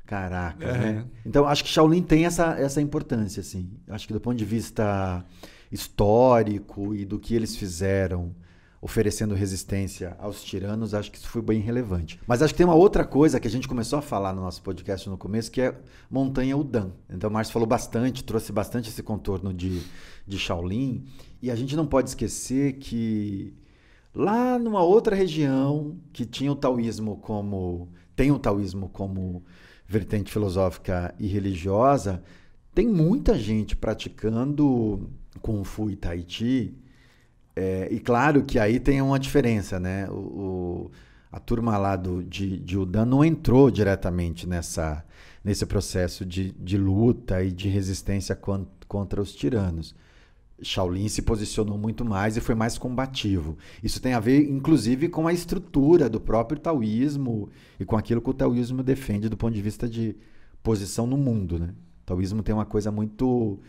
[0.05, 0.77] caraca, É.
[0.77, 1.05] né?
[1.25, 3.71] Então acho que Shaolin tem essa, essa importância, assim.
[3.87, 5.25] Acho que do ponto de vista
[5.71, 8.35] histórico e do que eles fizeram
[8.83, 12.19] oferecendo resistência aos tiranos, acho que isso foi bem relevante.
[12.27, 14.61] Mas acho que tem uma outra coisa que a gente começou a falar no nosso
[14.61, 15.79] podcast no começo, que é
[16.11, 16.91] Montanha Udan.
[17.09, 19.81] Então o Márcio falou bastante, trouxe bastante esse contorno de,
[20.27, 21.05] de Shaolin,
[21.41, 23.53] e a gente não pode esquecer que
[24.13, 29.45] lá numa outra região que tinha o taoísmo como tem o taoísmo como
[29.87, 32.21] vertente filosófica e religiosa,
[32.75, 35.09] tem muita gente praticando
[35.41, 36.82] Kung Fu e Tai Chi.
[37.55, 40.09] É, e claro que aí tem uma diferença, né?
[40.09, 40.13] O,
[40.87, 40.91] o-
[41.31, 45.03] a turma lá do, de, de Udan não entrou diretamente nessa,
[45.43, 49.95] nesse processo de, de luta e de resistência con- contra os tiranos.
[50.61, 53.57] Shaolin se posicionou muito mais e foi mais combativo.
[53.83, 58.29] Isso tem a ver, inclusive, com a estrutura do próprio taoísmo e com aquilo que
[58.29, 60.15] o taoísmo defende do ponto de vista de
[60.61, 61.59] posição no mundo.
[61.59, 61.69] Né?
[62.03, 63.59] O taoísmo tem uma coisa muito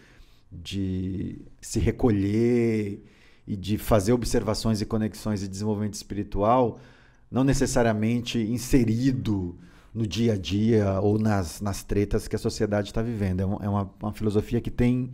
[0.52, 3.02] de se recolher
[3.46, 6.78] e de fazer observações e conexões de desenvolvimento espiritual,
[7.30, 9.56] não necessariamente inserido
[9.94, 13.40] no dia a dia ou nas, nas tretas que a sociedade está vivendo.
[13.40, 15.12] É, um- é uma, uma filosofia que tem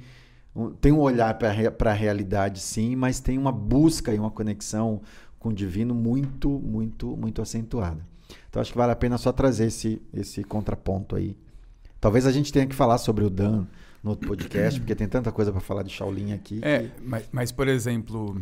[0.55, 5.01] um- tem um olhar para a realidade, sim, mas tem uma busca e uma conexão
[5.38, 8.05] com o divino muito, muito, muito acentuada.
[8.49, 11.37] Então acho que vale a pena só trazer esse, esse contraponto aí.
[12.01, 13.64] Talvez a gente tenha que falar sobre o Dan
[14.03, 16.59] no outro podcast, porque tem tanta coisa para falar de Shaolin aqui.
[16.63, 18.41] É, que- mas, mas, por exemplo,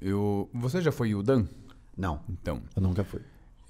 [0.00, 1.46] eu, você já foi Yudan?
[1.96, 3.20] Não, Então, eu nunca fui.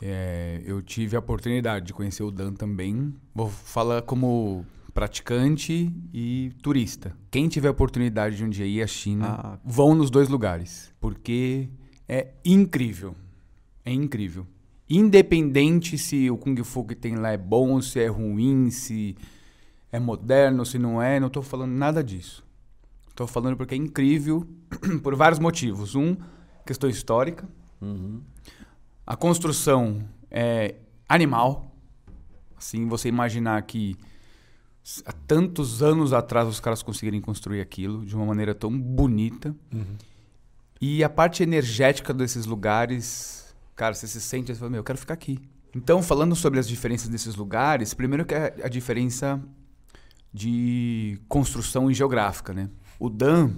[0.01, 3.14] é, eu tive a oportunidade de conhecer o Dan também.
[3.35, 7.16] Vou falar como praticante e turista.
[7.31, 9.59] Quem tiver a oportunidade de um dia ir à China, Ah.
[9.64, 11.68] vão nos dois lugares, porque
[12.09, 13.14] é incrível.
[13.85, 14.47] É incrível.
[14.88, 19.16] Independente se o Kung Fu que tem lá é bom, se é ruim, se
[19.94, 22.44] é moderno, se não é, não estou falando nada disso.
[23.09, 24.44] Estou falando porque é incrível
[25.04, 25.94] por vários motivos.
[25.94, 26.16] Um,
[26.66, 27.48] questão histórica.
[27.80, 28.20] Uhum.
[29.07, 30.74] A construção é
[31.09, 31.72] animal.
[32.57, 33.96] Assim, você imaginar que
[35.07, 39.54] há tantos anos atrás os caras conseguirem construir aquilo de uma maneira tão bonita.
[40.80, 44.98] E a parte energética desses lugares, cara, você se sente, você fala, meu, eu quero
[44.98, 45.38] ficar aqui.
[45.72, 49.40] Então, falando sobre as diferenças desses lugares, primeiro que é a diferença
[50.35, 52.68] de construção e geográfica, né?
[52.99, 53.53] O Dan,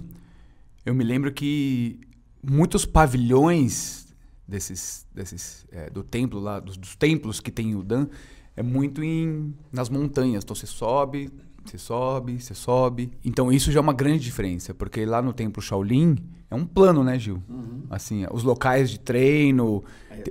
[0.85, 1.99] eu me lembro que
[2.43, 4.15] muitos pavilhões
[4.47, 8.07] desses, desses é, do templo lá, dos, dos templos que tem o Dan,
[8.55, 10.43] é muito em nas montanhas.
[10.43, 11.31] Então você sobe,
[11.71, 13.11] você sobe, você sobe.
[13.23, 16.15] Então isso já é uma grande diferença, porque lá no templo Shaolin
[16.49, 17.41] é um plano, né, Gil?
[17.89, 19.83] Assim, os locais de treino,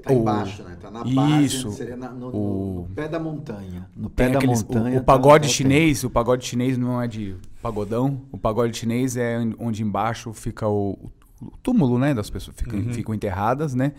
[0.03, 0.77] Tá o- embaixo, né?
[0.81, 1.67] Tá na Isso.
[1.69, 3.89] base, seria na- no, O- no pé da montanha.
[3.97, 4.97] No pé da aqueles- o- montanha.
[4.97, 8.23] o, tá- pagode tá o chinês, o pagode chinês não é de pagodão.
[8.33, 12.13] O pagode chinês é onde embaixo fica o, o túmulo, né?
[12.15, 12.93] Das pessoas ficam, Uhum.
[12.93, 13.93] ficam enterradas, né?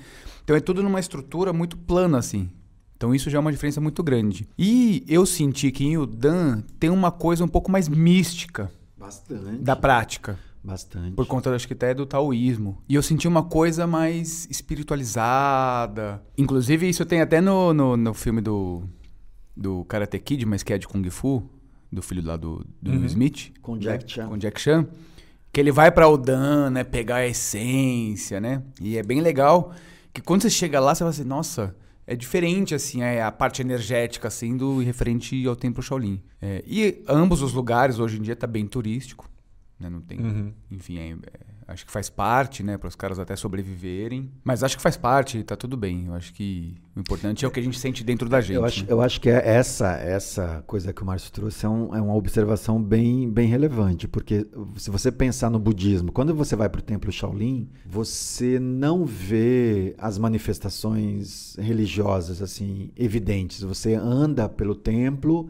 [0.43, 2.50] Então é tudo numa estrutura muito plana, assim.
[2.98, 4.50] Então isso já é uma diferença muito grande.
[4.58, 9.62] E eu senti que em Udan tem uma coisa um pouco mais mística Bastante.
[9.62, 10.40] da prática.
[10.64, 11.12] Bastante.
[11.12, 12.82] Por conta, acho que até do taoísmo.
[12.90, 16.22] E eu senti uma coisa mais espiritualizada.
[16.36, 18.84] Inclusive, isso tem até no, no, no filme do,
[19.56, 21.48] do Karate Kid, mas que é de Kung Fu,
[21.92, 23.54] do filho lá do, do Will Smith.
[23.62, 24.28] Com Jack Chan.
[24.28, 24.88] Com Jack Chan.
[25.54, 26.84] Que ele vai pra Odan, né?
[26.84, 28.64] Pegar a essência, né?
[28.82, 29.72] E é bem legal
[30.12, 31.76] que quando você chega lá, você vai assim, nossa...
[32.10, 36.22] É diferente, assim, é a parte energética, assim, do referente ao Templo Shaolin.
[36.41, 39.30] É, e ambos os lugares, hoje em dia, tá bem turístico.
[39.78, 39.89] Né?
[39.89, 40.54] Não tem Uhum.
[40.72, 44.32] enfim, é- é- acho que faz parte, né, para os caras até sobreviverem.
[44.43, 46.06] Mas acho que faz parte, tá tudo bem.
[46.08, 48.56] Eu acho que o importante é o que a gente sente dentro da gente.
[48.56, 48.88] Eu acho, né?
[48.89, 52.15] eu acho que é essa, essa coisa que o Márcio trouxe é, um- é uma
[52.15, 56.84] observação bem, bem relevante, porque se você pensar no budismo, quando você vai para o
[56.84, 63.62] templo Shaolin, você não vê as manifestações religiosas assim evidentes.
[63.62, 65.49] Você anda pelo templo,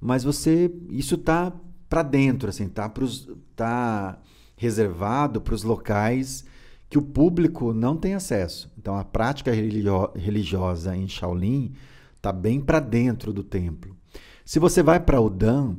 [0.00, 1.52] mas você isso tá
[1.88, 4.18] para dentro, assim, tá pros, tá
[4.56, 6.44] reservado para os locais
[6.88, 8.72] que o público não tem acesso.
[8.78, 11.72] Então a prática religio- religiosa em Shaolin
[12.16, 13.96] está bem para dentro do templo.
[14.44, 15.76] Se você vai para Udan,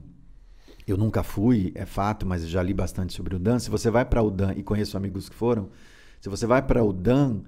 [0.86, 3.60] eu nunca fui, é fato, mas já li bastante sobre Udan.
[3.60, 5.70] Se você vai para Udan e conheço amigos que foram,
[6.20, 7.42] Se você vai para Udan,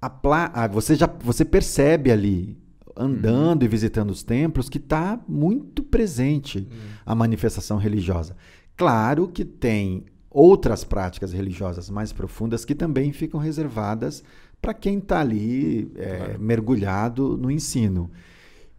[0.00, 0.50] a pla...
[0.54, 2.58] ah, você já você percebe ali
[2.96, 6.68] andando e visitando os templos que está muito presente
[7.04, 8.36] a manifestação religiosa.
[8.76, 14.22] Claro que tem outras práticas religiosas mais profundas que também ficam reservadas
[14.60, 16.40] para quem está ali é, Claro.
[16.40, 18.10] mergulhado no ensino.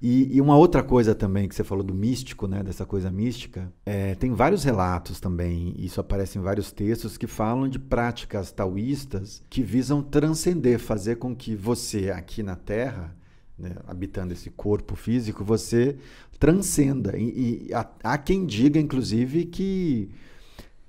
[0.02, 3.72] E, e uma outra coisa também que você falou do místico, né, dessa coisa mística,
[3.86, 9.42] é, tem vários relatos também, isso aparece em vários textos que falam de práticas taoístas
[9.50, 13.16] que visam transcender, fazer com que você aqui na Terra,
[13.58, 15.96] né, habitando esse corpo físico, você
[16.38, 17.18] transcenda.
[17.18, 20.10] E, e há, há quem diga, inclusive, que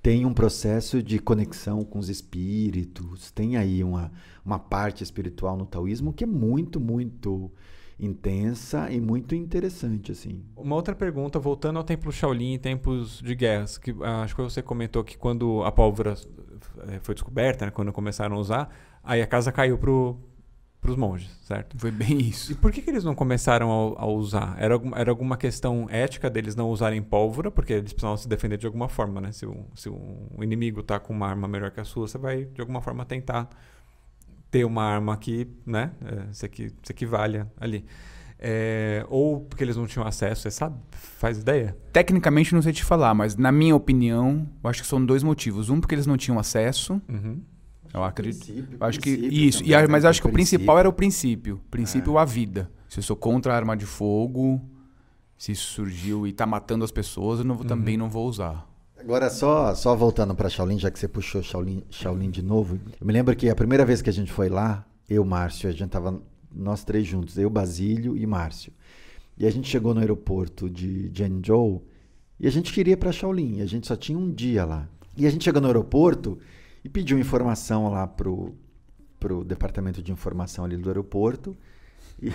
[0.01, 4.11] tem um processo de conexão com os espíritos, tem aí uma,
[4.45, 7.51] uma parte espiritual no taoísmo que é muito, muito
[7.99, 10.43] intensa e muito interessante, assim.
[10.55, 14.41] Uma outra pergunta, voltando ao Templo Shaolin em tempos de guerras, que ah, acho que
[14.41, 16.13] você comentou que quando a pólvora
[16.89, 18.69] eh, foi descoberta, né, quando começaram a usar,
[19.03, 20.17] aí a casa caiu pro,
[20.81, 21.77] pros monges, certo?
[21.77, 22.55] Foi bem E isso.
[22.57, 24.55] por que, que eles não começaram a, a usar?
[24.59, 27.49] Era, era alguma questão ética deles não usarem pólvora?
[27.51, 29.31] Porque eles precisavam se defender de alguma forma, né?
[29.31, 32.45] Se o, se o inimigo tá com uma arma melhor que a sua, você vai,
[32.45, 33.49] de alguma forma, tentar
[34.49, 35.91] ter uma arma que, né?
[36.05, 37.83] É, se, equi, se equivalha ali.
[38.39, 40.77] É, ou porque eles não tinham acesso, você sabe?
[40.91, 41.75] Faz ideia?
[41.91, 45.69] Tecnicamente não sei te falar, mas na minha opinião, eu acho que são dois motivos.
[45.69, 47.01] Um, porque eles não tinham acesso.
[47.09, 47.41] Uhum.
[47.93, 48.77] Eu acredito.
[48.79, 49.59] Eu acho que isso.
[49.59, 49.87] também, E né?
[49.87, 51.59] mas acho que o principal era o princípio.
[51.71, 52.69] Princípio a vida.
[52.89, 54.61] Se eu sou contra a arma de fogo,
[55.37, 58.67] se isso surgiu e tá matando as pessoas, eu não vou- também não vou usar.
[58.99, 63.05] Agora, só, só voltando para Shaolin, já que você puxou Shaolin, Shaolin de novo, eu
[63.05, 65.89] me lembro que a primeira vez que a gente foi lá, eu, Márcio, a gente
[65.89, 66.19] tava
[66.53, 68.73] nós três juntos, eu, Basílio e Márcio.
[69.37, 71.85] E a gente chegou no aeroporto de Zhengzhou
[72.39, 74.89] e a gente queria para Shaolin, a gente só tinha um dia lá.
[75.15, 76.39] E a gente chegou no aeroporto
[76.83, 78.55] e pediu informação lá pro,
[79.19, 81.55] pro departamento de informação ali do aeroporto.
[82.21, 82.31] E,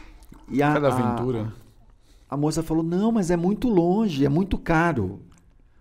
[0.50, 1.52] e a, Cada a- aventura.
[2.28, 5.20] a moça falou: não, mas é muito longe, é muito caro.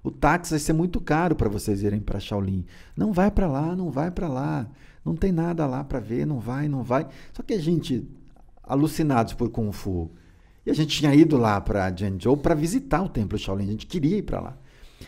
[0.04, 2.64] O táxi vai ser muito caro para vocês irem para Shaolin.
[2.96, 4.68] Não vai para lá, não vai para lá.
[5.04, 7.08] Não tem nada lá para ver, não vai, não vai.
[7.34, 8.08] Só que a gente,
[8.64, 10.12] alucinados por Kung Fu,
[10.66, 13.86] e a gente tinha ido lá para Zhengzhou para visitar o templo Shaolin, a gente
[13.88, 14.58] queria ir para lá.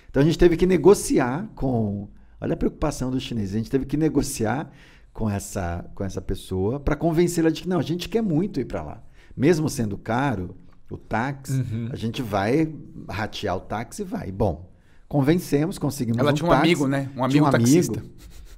[0.09, 2.07] Então a gente teve que negociar com.
[2.39, 4.71] Olha a preocupação dos chineses, a gente teve que negociar
[5.13, 8.65] com essa, com essa pessoa para convencê-la de que não, a gente quer muito ir
[8.65, 9.03] para lá.
[9.35, 10.55] Mesmo sendo caro,
[10.91, 11.89] o táxi, Uhum.
[11.91, 12.71] a gente vai
[13.09, 14.31] ratear o táxi e vai.
[14.31, 14.71] Bom,
[15.07, 16.63] convencemos, conseguimos Ela um tinha um táxi.
[16.63, 17.09] amigo, né?
[17.15, 18.03] Um amigo taxista.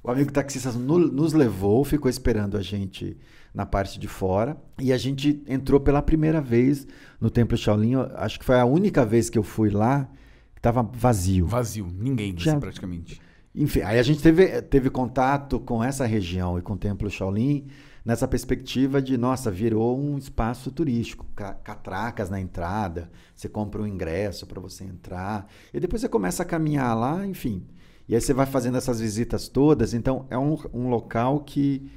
[0.02, 3.16] O amigo taxista no- nos levou, ficou esperando a gente
[3.54, 4.56] na parte de fora.
[4.78, 6.86] E a gente entrou pela primeira vez
[7.20, 7.94] no Templo Shaolin.
[8.14, 10.08] Acho que foi a única vez que eu fui lá
[10.54, 11.46] que estava vazio.
[11.46, 11.86] Vazio.
[11.98, 13.20] Ninguém, assim, praticamente.
[13.54, 17.66] Enfim, aí a gente teve, teve contato com essa região e com o Templo Shaolin
[18.04, 23.86] nessa perspectiva de, nossa, virou um espaço turístico, ca- catracas na entrada, você compra um
[23.86, 27.66] ingresso para você entrar, e depois você começa a caminhar lá, enfim.
[28.08, 31.90] E aí você vai fazendo essas visitas todas, então é um, um local que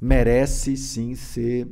[0.00, 1.68] merece sim ser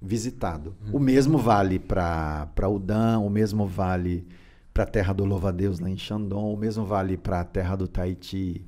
[0.00, 0.74] visitado.
[0.92, 4.26] O mesmo vale para Udan, o mesmo vale
[4.72, 7.86] para a terra do Louva-a-Deus lá em Shandong, o mesmo vale para a terra do
[7.86, 8.64] Tahiti,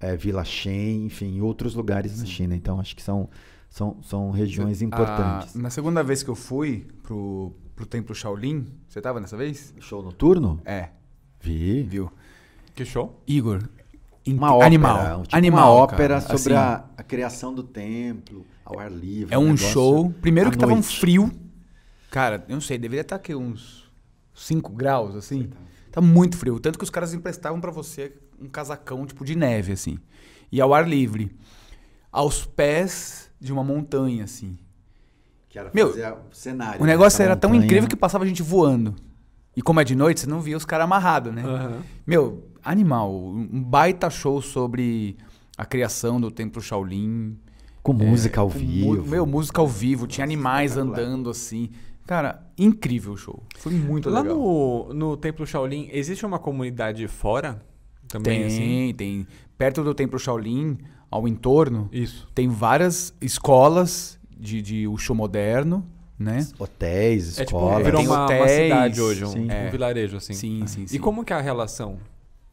[0.00, 2.54] eh, Vila Shen, enfim, outros lugares na China.
[2.56, 3.28] Então acho que são,
[3.70, 5.54] são, são regiões importantes.
[5.54, 9.72] Ah, na segunda vez que eu fui pro, pro templo Shaolin, você tava nessa vez?
[9.78, 10.60] Show noturno?
[10.64, 10.88] É,
[11.40, 11.82] Vi.
[11.84, 12.10] viu?
[12.74, 13.22] Que show.
[13.26, 13.62] Igor.
[14.26, 15.18] in- Uma ópera, animal.
[15.20, 16.36] um- tipo animal, uma ópera cara.
[16.38, 19.32] sobre Assim, a, a criação do templo, ao ar livre.
[19.32, 20.10] É um negócio show.
[20.20, 20.98] Primeiro que tava um noite.
[20.98, 21.30] frio.
[22.10, 23.85] Cara, eu não sei, deveria estar aqui uns
[24.36, 25.50] 5 graus, assim.
[25.90, 26.60] Tá muito frio.
[26.60, 29.98] Tanto que os caras emprestavam pra você um casacão, tipo, de neve, assim.
[30.52, 31.34] E ao ar livre.
[32.12, 34.58] Aos pés de uma montanha, assim.
[35.48, 36.80] Que era Meu, fazer o cenário.
[36.82, 36.92] O né?
[36.92, 37.64] negócio era tão montanha.
[37.64, 38.94] incrível que passava a gente voando.
[39.56, 41.42] E como é de noite, você não via os caras amarrados, né?
[41.42, 41.82] Aham.
[42.06, 43.14] Meu, animal.
[43.14, 45.16] Um baita show sobre
[45.56, 47.38] a criação do Templo Shaolin.
[47.82, 49.08] Com música ao Com vivo.
[49.08, 50.06] Meu, música ao vivo.
[50.06, 51.70] Tinha animais andando assim.
[52.06, 53.42] Cara, incrível o show.
[53.56, 54.36] Foi muito Lá legal.
[54.36, 57.60] no, no Templo Shaolin, existe uma comunidade fora?
[58.08, 58.94] Também, Tem, assim?
[58.96, 59.26] tem.
[59.58, 60.78] Perto do Templo Shaolin,
[61.10, 62.28] ao entorno, Isso.
[62.34, 65.84] tem várias escolas de, de Wushu moderno,
[66.18, 66.46] né?
[66.58, 67.84] Hotéis, É tipo, escolas.
[67.84, 69.46] virou uma, uma hotéis, cidade hoje, um, sim.
[69.46, 69.70] um É.
[69.70, 70.32] vilarejo, assim.
[70.34, 70.98] Sim, sim, E sim.
[71.00, 71.98] como que é a relação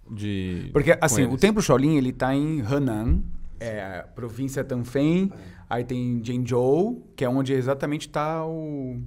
[0.10, 0.70] de...
[0.74, 1.38] Porque, assim, o?
[1.38, 3.22] Templo Shaolin, ele tá em Henan,
[3.60, 5.32] é a província Tanfen,
[5.70, 9.00] aí tem Zhengzhou, que é onde exatamente tá o,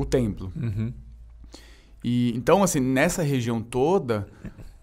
[0.00, 0.52] o templo.
[0.56, 0.92] Uhum.
[2.04, 4.28] E, então, assim, nessa região toda,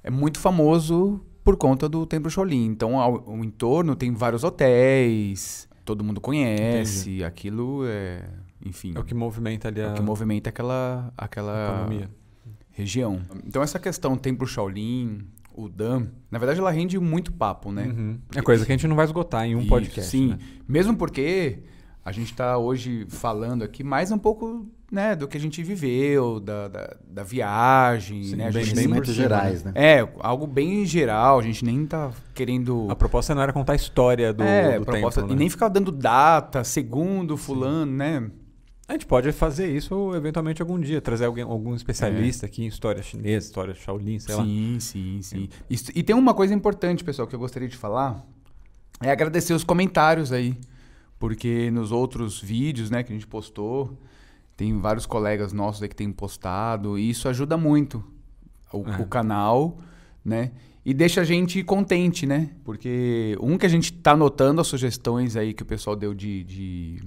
[0.03, 2.66] é muito famoso por conta do Templo Shaolin.
[2.66, 8.28] Então, ao, ao entorno tem vários hotéis, todo mundo conhece, aquilo é,
[8.66, 12.09] enfim, É o que movimenta ali é a, o que movimenta aquela, aquela economia.
[12.72, 13.22] região.
[13.45, 15.20] Então, essa questão Templo Shaolin,
[15.53, 17.86] o Dan, na verdade, ela rende muito papo, né?
[17.86, 18.20] Uhum.
[18.28, 20.11] Porque- É coisa que a gente não vai esgotar em um Isso, podcast.
[20.11, 20.39] Sim, né?
[20.68, 21.59] mesmo porque
[22.06, 26.39] a gente está hoje falando aqui mais um pouco né, do que a gente viveu,
[26.39, 28.49] da, da, da viagem, Sim, né?
[28.49, 29.72] A bem- bem gerais, né?
[29.74, 32.86] É, algo bem geral, a gente nem tá querendo...
[32.91, 35.39] A proposta não era contar a história do, é, do proposta, templo, e né?
[35.39, 38.30] nem ficar dando data, segundo, fulano, né?
[38.88, 43.01] A gente pode fazer isso eventualmente algum dia, trazer alguém, algum especialista aqui em história
[43.01, 44.43] chinesa, história Shaolin, sei lá.
[44.43, 45.49] sim, sim, sim.
[45.95, 48.24] E tem uma coisa importante, pessoal, que eu gostaria de falar,
[49.01, 50.56] é agradecer os comentários aí,
[51.20, 53.97] porque nos outros vídeos, né, que a gente postou,
[54.57, 58.03] tem vários colegas nossos aí que têm postado, e isso ajuda muito
[58.72, 59.01] o, É.
[59.01, 59.78] o canal,
[60.24, 60.51] né?
[60.86, 62.51] E deixa a gente contente, né?
[62.63, 66.43] Porque um que a gente tá anotando as sugestões aí que o pessoal deu de,
[66.43, 67.03] de,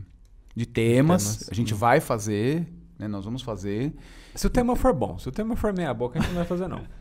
[0.54, 2.66] de temas, temas, a gente vai fazer,
[2.98, 3.06] né?
[3.06, 3.94] Nós vamos fazer.
[4.34, 6.46] Se o tema for bom, se o tema for meia boca, a gente não vai
[6.46, 6.80] fazer não.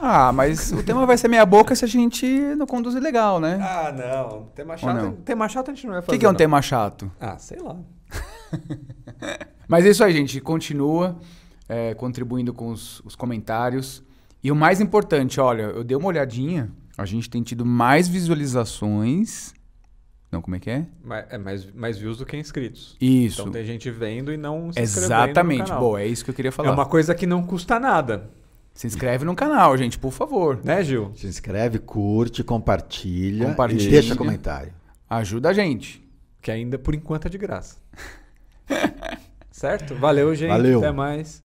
[0.00, 2.26] Ah, mas o tema vai ser meia boca se a gente
[2.56, 3.58] não conduzir legal, né?
[3.60, 4.46] ah, não.
[4.54, 6.60] Tema chato- chato, tema chato a gente não vai O que, que é um tema
[6.60, 7.10] chato?
[7.20, 7.76] Ah, sei lá.
[9.68, 10.40] Mas é isso aí, gente.
[10.40, 11.16] Continua
[11.68, 14.02] é, contribuindo com os, os comentários.
[14.42, 16.70] E o mais importante, olha, eu dei uma olhadinha.
[16.98, 19.54] A gente tem tido mais visualizações.
[20.30, 20.86] Não, como é que é?
[21.02, 22.96] Mais, é mais, mais views do que inscritos.
[23.00, 23.40] Isso.
[23.40, 25.72] Então tem gente vendo e não se Exatamente.
[25.72, 26.72] Boa, é isso que eu queria É falar.
[26.72, 28.30] uma coisa que não custa nada,
[28.74, 30.60] Se inscreve no canal, gente, por favor.
[30.64, 31.12] né, Gil?
[31.14, 33.86] Se inscreve, curte, compartilha, Compartilha.
[33.86, 34.72] e deixa comentário.
[35.08, 36.02] Ajuda a gente.
[36.42, 37.76] Que ainda por enquanto é de graça.
[39.50, 39.94] certo?
[39.94, 40.48] Valeu, gente.
[40.50, 40.80] Valeu.
[40.80, 41.42] Até mais.